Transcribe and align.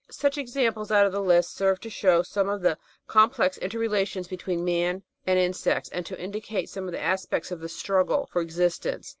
Such 0.09 0.35
examples 0.39 0.89
out 0.91 1.05
of 1.05 1.11
the 1.11 1.21
list 1.21 1.51
serve 1.53 1.79
to 1.81 1.89
show 1.91 2.23
some 2.23 2.49
of 2.49 2.63
the 2.63 2.79
complex 3.05 3.57
inter 3.59 3.77
relations 3.77 4.27
between 4.27 4.65
man 4.65 5.03
and 5.27 5.37
Insects, 5.37 5.89
and 5.89 6.03
to 6.07 6.19
indicate 6.19 6.69
some 6.69 6.87
of 6.87 6.91
the 6.91 6.99
aspects 6.99 7.51
of 7.51 7.59
the 7.59 7.69
struggle 7.69 8.27
for 8.33 8.41
existence. 8.41 9.09